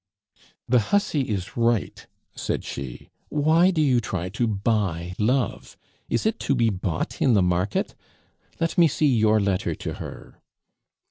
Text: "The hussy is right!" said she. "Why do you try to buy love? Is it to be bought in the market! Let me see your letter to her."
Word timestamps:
"The 0.67 0.79
hussy 0.79 1.29
is 1.29 1.55
right!" 1.55 2.07
said 2.33 2.63
she. 2.63 3.11
"Why 3.29 3.69
do 3.69 3.83
you 3.83 3.99
try 4.01 4.29
to 4.29 4.47
buy 4.47 5.13
love? 5.19 5.77
Is 6.09 6.25
it 6.25 6.39
to 6.39 6.55
be 6.55 6.71
bought 6.71 7.21
in 7.21 7.35
the 7.35 7.43
market! 7.43 7.93
Let 8.59 8.79
me 8.79 8.87
see 8.87 9.05
your 9.05 9.39
letter 9.39 9.75
to 9.75 9.93
her." 9.93 10.41